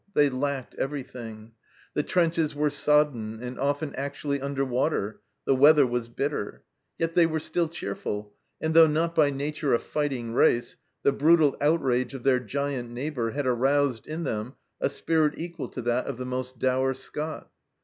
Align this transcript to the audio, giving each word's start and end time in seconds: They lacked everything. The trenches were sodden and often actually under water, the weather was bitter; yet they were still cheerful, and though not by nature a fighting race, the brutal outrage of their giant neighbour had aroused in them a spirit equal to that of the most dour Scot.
They 0.15 0.31
lacked 0.31 0.73
everything. 0.79 1.51
The 1.93 2.01
trenches 2.01 2.55
were 2.55 2.71
sodden 2.71 3.39
and 3.43 3.59
often 3.59 3.93
actually 3.93 4.41
under 4.41 4.65
water, 4.65 5.21
the 5.45 5.55
weather 5.55 5.85
was 5.85 6.09
bitter; 6.09 6.63
yet 6.97 7.13
they 7.13 7.27
were 7.27 7.39
still 7.39 7.69
cheerful, 7.69 8.33
and 8.59 8.73
though 8.73 8.87
not 8.87 9.13
by 9.13 9.29
nature 9.29 9.75
a 9.75 9.79
fighting 9.79 10.33
race, 10.33 10.75
the 11.03 11.11
brutal 11.13 11.55
outrage 11.61 12.15
of 12.15 12.23
their 12.23 12.39
giant 12.39 12.89
neighbour 12.89 13.29
had 13.29 13.45
aroused 13.45 14.07
in 14.07 14.23
them 14.23 14.55
a 14.79 14.89
spirit 14.89 15.35
equal 15.37 15.67
to 15.69 15.83
that 15.83 16.07
of 16.07 16.17
the 16.17 16.25
most 16.25 16.57
dour 16.57 16.95
Scot. 16.95 17.51